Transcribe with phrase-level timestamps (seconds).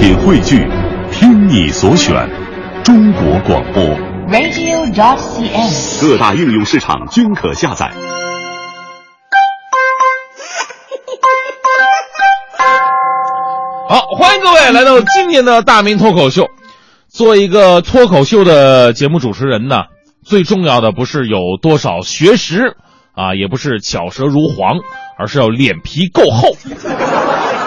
[0.00, 0.66] 品汇聚，
[1.12, 2.26] 听你所选，
[2.82, 3.84] 中国广播。
[4.30, 6.00] radio.dot.cn，。
[6.00, 7.92] 各大应用市场均可下载。
[13.90, 16.48] 好，欢迎各位来到今天的大明脱口秀。
[17.10, 19.82] 做一个脱口秀的节目主持人呢，
[20.24, 22.78] 最重要的不是有多少学识
[23.14, 24.78] 啊，也不是巧舌如簧，
[25.18, 26.56] 而是要脸皮够厚。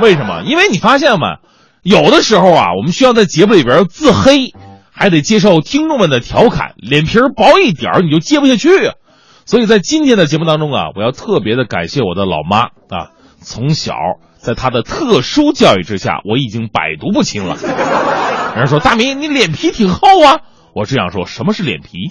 [0.00, 0.42] 为什么？
[0.44, 1.38] 因为你发现没，
[1.86, 4.52] 有的时候啊，我们需要在节目里边自黑，
[4.90, 8.70] 还得接受听众们的调侃，脸皮薄一点你就接不下去。
[9.44, 13.94] 所以在今天的节目当中啊，我要特别的感谢我的老妈啊，从小
[14.36, 17.56] 在她的特殊教育之下，我已经百毒不侵了。
[17.60, 20.40] 有人说大明你脸皮挺厚啊，
[20.74, 22.10] 我只想说什么是脸皮？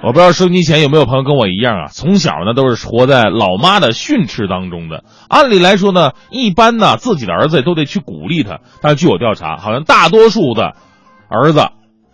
[0.02, 5.04] 我不知道收音机前有没有朋友跟我一样啊，从小呢都是活在老妈的训斥当中的。
[5.28, 10.74] 按理来说呢，一般呢自己的儿子都得去鼓励他，但是据我调查，好像大多数的
[11.28, 11.68] 儿子、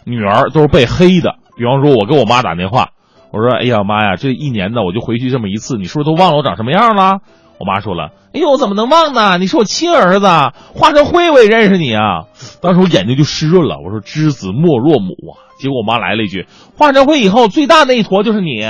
[0.04, 1.36] 女儿都是被黑的。
[1.56, 2.88] 比方说，我给我妈打电话，
[3.32, 7.20] 我说：“哎呀妈呀，这一年呢我就回去这么一次，你是不是都忘了我长什么样了？”
[7.58, 9.38] 我妈说了：“哎呦，我怎么能忘呢？
[9.38, 10.26] 你是我亲儿子，
[10.74, 12.24] 化成灰我也认识你啊！”
[12.60, 16.46] 当时我眼睛就湿润了，我说：“知子莫若母啊！”结果我妈来了一句
[16.76, 18.60] ：“化成灰以后最大那一坨就是你。”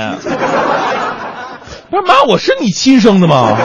[1.91, 3.57] 不是妈，我是你亲生的吗？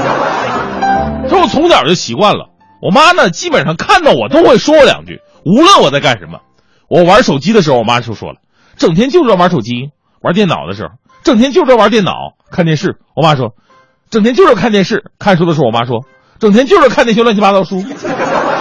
[1.28, 2.48] 说我从小就习惯了。
[2.80, 6.40] 我妈呢，基本上看到我都会说我两句，无论我在干什么。
[6.88, 8.38] 我玩手机的时候，我妈就说了
[8.76, 10.90] ：“整天就知道玩手机，玩电脑的时候，
[11.22, 13.54] 整天就知道玩电脑，看电视。”我妈说。
[14.12, 16.04] 整天就是看电视，看书的时候，我妈说，
[16.38, 17.80] 整天就是看那些乱七八糟书。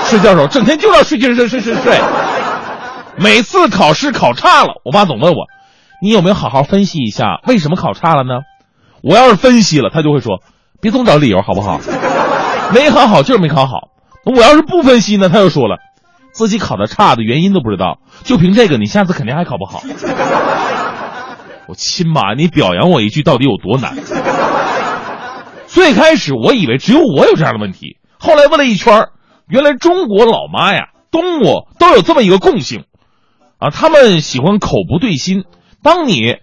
[0.06, 2.00] 睡觉的时候，整天就要睡睡睡睡睡睡。
[3.18, 5.48] 每次考试考差了，我妈总问我，
[6.02, 8.44] 你有没有好好分析一下为什么考差了呢？
[9.04, 10.40] 我要是分析了，她就会说，
[10.80, 11.82] 别总找理由好不好？
[12.74, 13.90] 没考好就是没考好。
[14.24, 15.80] 我要是不分析呢，她又说了，
[16.32, 19.84] 自己考的差的原因都不知道，就凭这个，你下次肯定还考不好。
[21.68, 23.98] 我亲妈，你表扬我一句到底有多难？
[25.72, 29.08] 最开始我以为只有我有这样的问题，后来问了一圈，
[29.48, 32.84] 原来中国老妈呀、动物都有这么一个共性，
[33.58, 35.46] 啊，他们喜欢口不对心。
[35.82, 36.40] 当你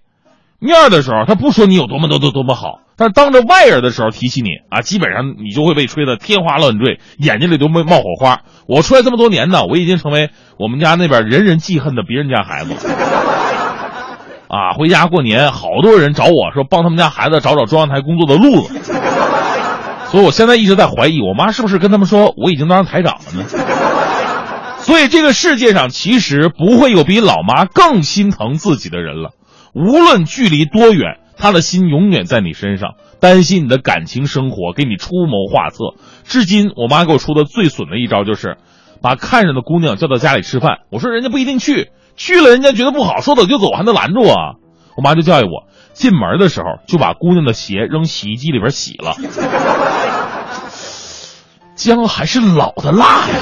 [0.58, 8.40] 面的时候，他不说你有多么多多多么好，但是当着外人的时候提起你啊，基本上你就会被吹得天花乱坠，眼睛里都没冒火花。
[8.66, 12.72] 我出来这么多年呢，我已经成为我们家那边人人记恨的别人家孩子。
[14.48, 18.97] 啊，回家过年，好多人找我说帮他们家孩子找找中央台工作的路子。
[20.10, 23.44] 所以我现在一直在怀疑，我妈是不是跟他们说我已经当上台长了呢？
[24.80, 29.32] 所以这个世界上其实不会有比老妈更心疼自己的人了。
[29.74, 35.94] 无论距离多远，她的心永远在你身上，担心你的感情生活，给你出谋划策。
[36.24, 38.56] 至今，我妈给我出的最损的一招就是，
[39.02, 40.78] 把看上的姑娘叫到家里吃饭。
[40.90, 44.54] 我说人家不一定去，去了人家觉得不好，说走就走，还能拦住啊？
[44.96, 49.14] 我妈就教育我，进门的时候就把姑娘的鞋扔洗衣机里边洗了。
[51.78, 53.34] 姜还是老的辣呀！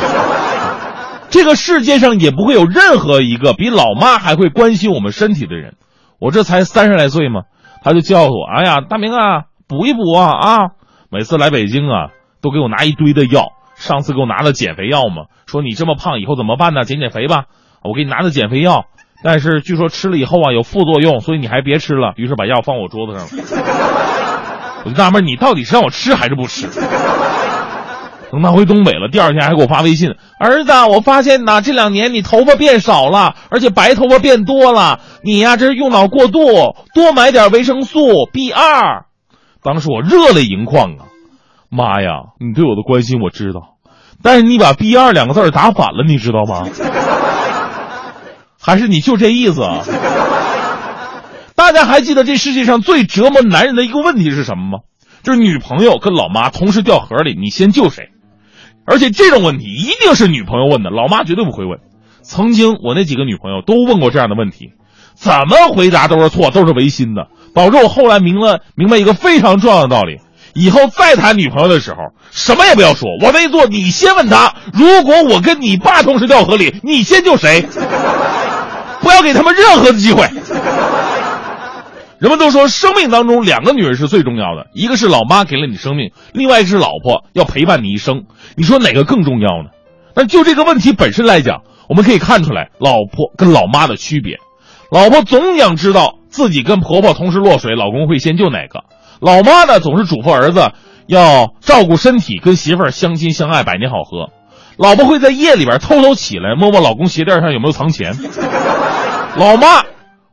[1.31, 5.75] 这个世界上也不会有任何一个比老妈还会关心我们身体的人。
[6.21, 7.43] 我这才三十来岁嘛，
[7.83, 10.59] 他就叫我：“哎呀，大明啊，补一补啊啊！”
[11.11, 12.11] 每次来北京啊，
[12.43, 13.49] 都给我拿一堆的药。
[13.75, 16.85] 上次给我拿的减肥药嘛，说你这么胖以后怎么办呢？
[16.85, 17.45] 减减肥吧。
[17.83, 18.85] 我给你拿的减肥药，
[19.23, 22.13] 但是据说吃了以后啊有副作用，所以你还别吃了。
[22.17, 23.31] 于是把药放我桌子上了。
[24.85, 26.69] 我就纳闷，你到底是让我吃还是不吃？
[28.37, 35.01] 等他回东北了，第二天还给我发微信：“儿子，我发现呐，这两年你头发变少了，而且白头发变多了。
[35.23, 39.07] 你呀，这是用脑过度，多买点维生素 B 二。”
[39.65, 41.09] 当时我热泪盈眶啊！
[41.71, 43.79] 妈呀，你对我的关心我知道，
[44.23, 46.69] 但是你把 B 二两个字打反了，你知道吗？
[48.61, 49.79] 还是你就这意思啊？
[51.55, 54.79] 大家还记得这世界上最折磨男人的一个问题是什么吗？
[55.23, 58.11] 就是女朋友跟老妈同时掉河里，你先救谁？
[58.87, 61.81] 而且这种问题一定是女朋友问的，老妈绝对不会问。
[62.23, 64.71] 曾经我那几个女朋友都问过这样的问题，
[65.15, 70.19] 怎么回答都是错，都是违心的，导致我后来明了明白一个非常重要的道理：
[70.55, 71.99] 以后再谈女朋友的时候，
[72.31, 77.67] 什么也不要说，我那一做你先问他，如果我跟你爸同时掉河里，你先救谁？
[79.03, 80.29] 不要给他们任何的机会。
[82.19, 88.25] 人们都说，生命当中两个女人是最重要的，一个是老妈给了你生命，另外一个是老婆要陪伴你一生。
[88.57, 89.71] 你说哪个更重要呢？
[90.15, 94.39] 那就这个问题本身来讲，我们可以看出来老婆跟老妈的区别。
[94.91, 98.81] 老婆总想知道自己跟婆婆同时落水，老公会先救哪个；
[99.21, 100.71] 老妈呢，总是嘱咐儿子
[101.07, 104.31] 要照顾身体，跟媳妇儿相亲相爱，百年好合。
[104.79, 108.15] 老婆会在夜里边偷偷起来摸摸老公鞋垫上有没有藏钱。
[109.37, 109.83] 老妈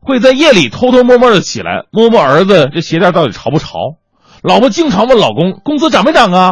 [0.06, 3.96] 会在夜里偷偷摸摸的起来摸摸儿子这鞋垫到底潮不潮。
[4.42, 6.52] 老婆经常问老公工资涨没涨啊？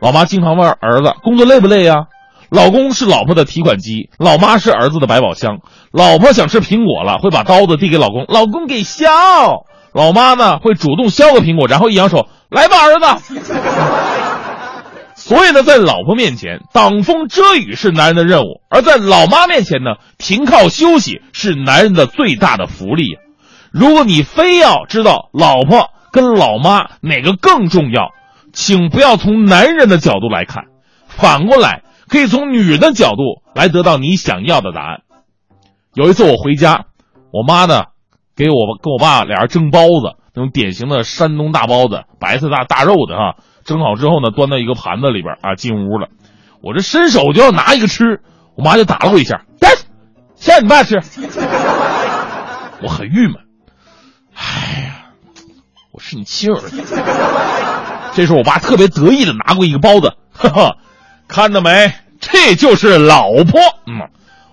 [0.00, 2.06] 老妈经常问儿子工作累不累呀？
[2.50, 5.58] 老公是老婆的提款机，老妈是儿子的百宝箱。
[5.90, 9.06] 老婆想吃苹果了，会把刀子递给老公，老公给削。
[9.92, 14.11] 老妈呢会主动削个苹果，然后一扬手，来吧，儿子。
[15.14, 23.18] 所以呢，在老婆面前挡风遮雨是男人的任务，而在老妈面前呢，停靠休息是男人的最大的福利。
[23.70, 28.10] 如果你非要知道老婆跟老妈哪个更重要，
[28.52, 30.64] 请不要从男人的角度来看，
[31.06, 35.02] 反过来可以从女人的角度来得到你想要的答案。
[35.94, 36.86] 有一次我回家，
[37.32, 37.84] 我妈呢
[38.34, 43.36] 给我跟我爸俩人蒸包子，那种典型的山东大包子，白菜大大肉的啊。
[43.64, 46.08] 蒸好之后呢，端到一个盘子里边啊，进屋了。
[46.62, 48.20] 我这伸手就要拿一个吃，
[48.56, 49.70] 我妈就打了我一下，来，
[50.36, 51.00] 先让你爸吃。
[52.82, 53.36] 我很郁闷，
[54.34, 55.06] 哎呀，
[55.92, 56.82] 我是你亲儿子。
[58.14, 60.76] 这时候我爸特别得意的拿过一个包子，哈哈，
[61.28, 61.92] 看到没？
[62.20, 63.60] 这就是老婆。
[63.86, 64.08] 嗯，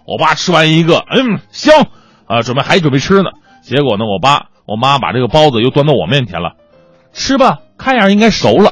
[0.05, 1.87] 我爸吃完一个，嗯，香
[2.25, 3.31] 啊，准备还准备吃呢。
[3.61, 6.53] 结果呢，我爸我妈把这个包子又端到我面前了，
[7.13, 7.59] 吃吧。
[7.77, 8.71] 看样应该熟了。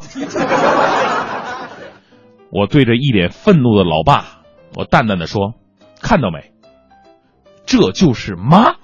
[2.52, 4.42] 我对着一脸愤怒的老爸，
[4.76, 5.54] 我淡淡的说
[6.02, 6.52] ：“看到没？
[7.66, 8.76] 这就是妈。”